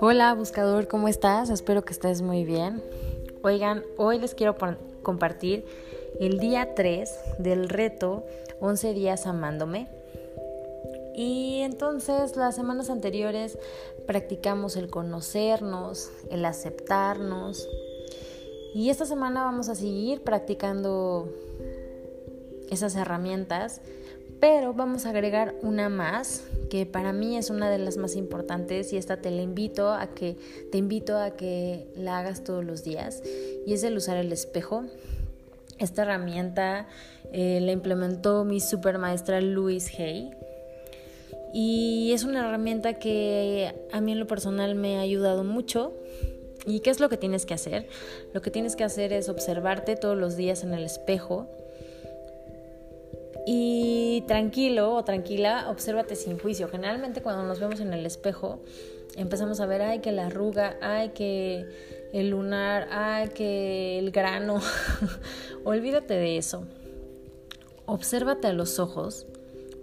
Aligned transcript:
Hola 0.00 0.34
buscador, 0.34 0.86
¿cómo 0.86 1.08
estás? 1.08 1.50
Espero 1.50 1.84
que 1.84 1.92
estés 1.92 2.22
muy 2.22 2.44
bien. 2.44 2.82
Oigan, 3.42 3.82
hoy 3.96 4.18
les 4.18 4.34
quiero 4.34 4.56
compartir 5.02 5.64
el 6.20 6.38
día 6.38 6.74
3 6.74 7.10
del 7.38 7.68
reto 7.68 8.24
11 8.60 8.94
días 8.94 9.26
amándome. 9.26 9.88
Y 11.16 11.60
entonces 11.62 12.36
las 12.36 12.54
semanas 12.54 12.90
anteriores 12.90 13.58
practicamos 14.06 14.76
el 14.76 14.88
conocernos, 14.88 16.10
el 16.30 16.44
aceptarnos. 16.44 17.68
Y 18.74 18.90
esta 18.90 19.06
semana 19.06 19.44
vamos 19.44 19.68
a 19.68 19.74
seguir 19.74 20.22
practicando 20.22 21.28
esas 22.70 22.96
herramientas, 22.96 23.80
pero 24.44 24.74
vamos 24.74 25.06
a 25.06 25.08
agregar 25.08 25.54
una 25.62 25.88
más 25.88 26.44
que 26.68 26.84
para 26.84 27.14
mí 27.14 27.38
es 27.38 27.48
una 27.48 27.70
de 27.70 27.78
las 27.78 27.96
más 27.96 28.14
importantes 28.14 28.92
y 28.92 28.98
esta 28.98 29.16
te 29.16 29.30
la 29.30 29.40
invito 29.40 29.90
a 29.90 30.08
que 30.08 30.36
te 30.70 30.76
invito 30.76 31.16
a 31.16 31.30
que 31.30 31.86
la 31.96 32.18
hagas 32.18 32.44
todos 32.44 32.62
los 32.62 32.84
días 32.84 33.22
y 33.66 33.72
es 33.72 33.82
el 33.84 33.96
usar 33.96 34.18
el 34.18 34.30
espejo. 34.32 34.84
Esta 35.78 36.02
herramienta 36.02 36.88
eh, 37.32 37.58
la 37.62 37.72
implementó 37.72 38.44
mi 38.44 38.60
super 38.60 38.98
maestra 38.98 39.40
Louise 39.40 39.90
Hay 39.96 40.32
y 41.54 42.12
es 42.12 42.24
una 42.24 42.46
herramienta 42.46 42.98
que 42.98 43.74
a 43.92 44.02
mí 44.02 44.12
en 44.12 44.18
lo 44.18 44.26
personal 44.26 44.74
me 44.74 44.98
ha 44.98 45.00
ayudado 45.00 45.42
mucho. 45.42 45.94
¿Y 46.66 46.80
qué 46.80 46.90
es 46.90 47.00
lo 47.00 47.08
que 47.08 47.16
tienes 47.16 47.46
que 47.46 47.54
hacer? 47.54 47.88
Lo 48.34 48.42
que 48.42 48.50
tienes 48.50 48.76
que 48.76 48.84
hacer 48.84 49.14
es 49.14 49.30
observarte 49.30 49.96
todos 49.96 50.18
los 50.18 50.36
días 50.36 50.64
en 50.64 50.74
el 50.74 50.84
espejo 50.84 51.48
y 53.46 54.24
tranquilo 54.26 54.94
o 54.94 55.04
tranquila, 55.04 55.66
obsérvate 55.70 56.16
sin 56.16 56.38
juicio. 56.38 56.68
Generalmente 56.68 57.22
cuando 57.22 57.42
nos 57.44 57.60
vemos 57.60 57.80
en 57.80 57.92
el 57.92 58.06
espejo 58.06 58.60
empezamos 59.16 59.60
a 59.60 59.66
ver, 59.66 59.82
ay, 59.82 60.00
que 60.00 60.12
la 60.12 60.26
arruga, 60.26 60.76
ay, 60.80 61.10
que 61.10 61.66
el 62.12 62.30
lunar, 62.30 62.88
ay, 62.90 63.28
que 63.28 63.98
el 63.98 64.10
grano. 64.10 64.60
Olvídate 65.64 66.14
de 66.14 66.38
eso. 66.38 66.64
Obsérvate 67.86 68.48
a 68.48 68.52
los 68.52 68.78
ojos 68.78 69.26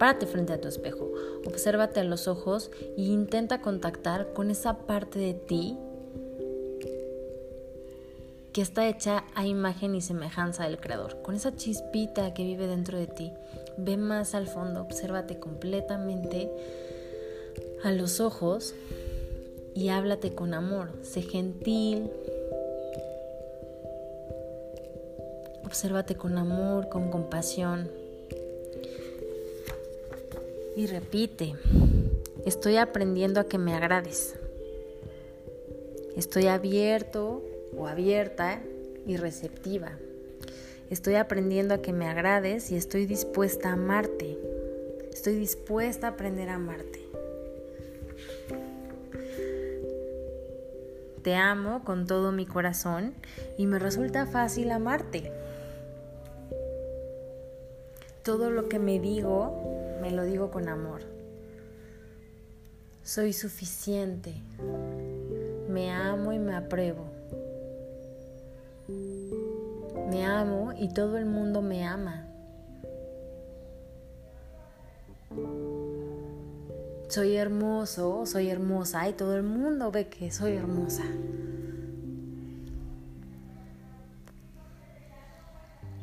Párate 0.00 0.24
frente 0.24 0.54
a 0.54 0.60
tu 0.62 0.66
espejo, 0.66 1.12
obsérvate 1.46 2.00
a 2.00 2.04
los 2.04 2.26
ojos 2.26 2.70
e 2.96 3.02
intenta 3.02 3.60
contactar 3.60 4.32
con 4.32 4.50
esa 4.50 4.78
parte 4.86 5.18
de 5.18 5.34
ti 5.34 5.76
que 8.60 8.64
está 8.64 8.86
hecha 8.86 9.24
a 9.34 9.46
imagen 9.46 9.94
y 9.94 10.02
semejanza 10.02 10.64
del 10.64 10.78
Creador, 10.78 11.22
con 11.22 11.34
esa 11.34 11.56
chispita 11.56 12.34
que 12.34 12.42
vive 12.42 12.66
dentro 12.66 12.98
de 12.98 13.06
ti. 13.06 13.32
Ve 13.78 13.96
más 13.96 14.34
al 14.34 14.48
fondo, 14.48 14.82
obsérvate 14.82 15.38
completamente 15.38 16.50
a 17.82 17.90
los 17.90 18.20
ojos 18.20 18.74
y 19.74 19.88
háblate 19.88 20.34
con 20.34 20.52
amor. 20.52 20.92
Sé 21.00 21.22
gentil. 21.22 22.10
Obsérvate 25.64 26.16
con 26.16 26.36
amor, 26.36 26.90
con 26.90 27.10
compasión 27.10 27.90
y 30.76 30.86
repite, 30.86 31.54
estoy 32.44 32.76
aprendiendo 32.76 33.40
a 33.40 33.44
que 33.44 33.56
me 33.56 33.72
agrades. 33.72 34.34
Estoy 36.14 36.48
abierto 36.48 37.42
o 37.76 37.86
abierta 37.86 38.60
y 39.06 39.16
receptiva. 39.16 39.92
Estoy 40.90 41.14
aprendiendo 41.14 41.74
a 41.74 41.82
que 41.82 41.92
me 41.92 42.08
agrades 42.08 42.70
y 42.72 42.76
estoy 42.76 43.06
dispuesta 43.06 43.70
a 43.70 43.72
amarte. 43.74 44.36
Estoy 45.12 45.36
dispuesta 45.36 46.08
a 46.08 46.10
aprender 46.10 46.48
a 46.48 46.54
amarte. 46.54 47.00
Te 51.22 51.34
amo 51.34 51.84
con 51.84 52.06
todo 52.06 52.32
mi 52.32 52.46
corazón 52.46 53.14
y 53.58 53.66
me 53.66 53.78
resulta 53.78 54.26
fácil 54.26 54.70
amarte. 54.70 55.30
Todo 58.22 58.50
lo 58.50 58.68
que 58.68 58.78
me 58.78 58.98
digo 58.98 59.98
me 60.00 60.10
lo 60.10 60.24
digo 60.24 60.50
con 60.50 60.68
amor. 60.68 61.02
Soy 63.02 63.32
suficiente. 63.32 64.34
Me 65.68 65.90
amo 65.90 66.32
y 66.32 66.38
me 66.38 66.54
apruebo. 66.54 67.19
Me 70.10 70.24
amo 70.24 70.72
y 70.76 70.92
todo 70.92 71.16
el 71.18 71.26
mundo 71.26 71.62
me 71.62 71.84
ama. 71.84 72.26
Soy 77.08 77.36
hermoso, 77.36 78.24
soy 78.26 78.50
hermosa 78.50 79.08
y 79.08 79.12
todo 79.12 79.36
el 79.36 79.42
mundo 79.42 79.90
ve 79.90 80.08
que 80.08 80.30
soy 80.30 80.52
hermosa. 80.52 81.04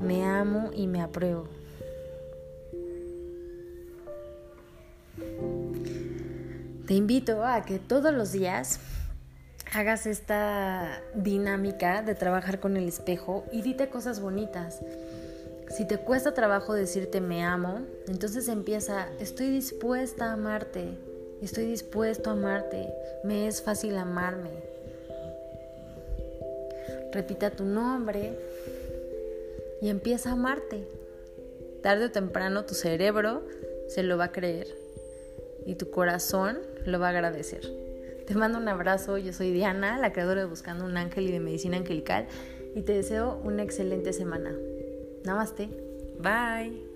Me 0.00 0.24
amo 0.24 0.70
y 0.74 0.86
me 0.86 1.02
apruebo. 1.02 1.48
Te 6.86 6.94
invito 6.94 7.44
a 7.44 7.62
que 7.62 7.78
todos 7.78 8.12
los 8.12 8.32
días 8.32 8.78
hagas 9.74 10.06
esta 10.06 11.02
dinámica 11.14 12.02
de 12.02 12.14
trabajar 12.14 12.60
con 12.60 12.76
el 12.76 12.86
espejo 12.86 13.44
y 13.50 13.62
dite 13.62 13.88
cosas 13.88 14.20
bonitas. 14.20 14.80
Si 15.68 15.84
te 15.84 15.98
cuesta 15.98 16.32
trabajo 16.32 16.74
decirte 16.74 17.20
me 17.20 17.42
amo, 17.42 17.80
entonces 18.06 18.46
empieza, 18.46 19.08
estoy 19.18 19.50
dispuesta 19.50 20.26
a 20.26 20.32
amarte, 20.34 20.96
estoy 21.42 21.66
dispuesto 21.66 22.30
a 22.30 22.34
amarte, 22.34 22.88
me 23.24 23.48
es 23.48 23.62
fácil 23.62 23.96
amarme. 23.96 24.50
Repita 27.12 27.50
tu 27.50 27.64
nombre 27.64 28.38
y 29.82 29.88
empieza 29.88 30.30
a 30.30 30.32
amarte. 30.34 30.86
Tarde 31.82 32.06
o 32.06 32.10
temprano 32.12 32.64
tu 32.64 32.74
cerebro 32.74 33.44
se 33.88 34.04
lo 34.04 34.16
va 34.18 34.26
a 34.26 34.32
creer 34.32 34.68
y 35.66 35.74
tu 35.74 35.90
corazón 35.90 36.58
lo 36.84 37.00
va 37.00 37.08
a 37.08 37.10
agradecer. 37.10 37.83
Te 38.26 38.34
mando 38.34 38.58
un 38.58 38.68
abrazo, 38.68 39.18
yo 39.18 39.32
soy 39.32 39.52
Diana, 39.52 39.98
la 39.98 40.12
creadora 40.12 40.40
de 40.40 40.46
Buscando 40.46 40.84
un 40.84 40.96
Ángel 40.96 41.28
y 41.28 41.32
de 41.32 41.40
Medicina 41.40 41.76
Angelical, 41.76 42.26
y 42.74 42.82
te 42.82 42.92
deseo 42.92 43.40
una 43.44 43.62
excelente 43.62 44.12
semana. 44.12 44.54
Namaste. 45.24 45.68
Bye. 46.18 46.93